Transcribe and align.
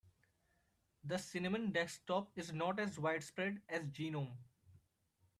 The 1.03 1.19
cinnamon 1.19 1.69
desktop 1.71 2.31
is 2.35 2.51
not 2.51 2.79
as 2.79 2.97
widespread 2.97 3.61
as 3.69 3.83
gnome. 3.99 4.35